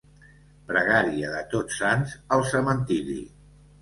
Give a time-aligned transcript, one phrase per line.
[0.69, 3.19] Pregària de Tots Sants al cementiri.